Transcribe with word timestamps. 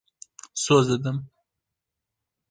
Soz 0.55 0.89
didim. 0.89 1.17